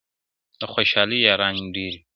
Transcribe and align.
o 0.03 0.03
د 0.59 0.61
خوشالۍ 0.73 1.19
ياران 1.27 1.55
ډېر 1.75 1.93
وي! 1.97 2.01